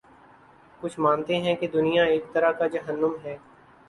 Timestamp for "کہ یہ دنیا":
1.55-2.03